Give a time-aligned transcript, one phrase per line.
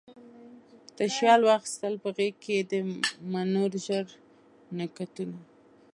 [0.95, 2.73] تشیال واخیستل په غیږکې، د
[3.31, 4.05] مڼو ژړ
[4.77, 5.37] نګهتونه